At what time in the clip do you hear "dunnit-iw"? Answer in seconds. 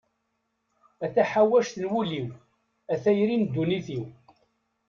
3.53-4.05